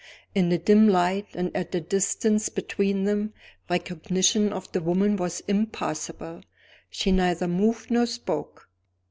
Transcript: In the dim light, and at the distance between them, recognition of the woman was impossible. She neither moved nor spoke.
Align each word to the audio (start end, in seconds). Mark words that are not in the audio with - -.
In 0.33 0.49
the 0.49 0.57
dim 0.57 0.89
light, 0.89 1.27
and 1.35 1.55
at 1.55 1.71
the 1.71 1.79
distance 1.79 2.49
between 2.49 3.03
them, 3.03 3.33
recognition 3.69 4.51
of 4.51 4.71
the 4.71 4.81
woman 4.81 5.15
was 5.15 5.41
impossible. 5.47 6.41
She 6.89 7.11
neither 7.11 7.47
moved 7.47 7.91
nor 7.91 8.07
spoke. 8.07 8.67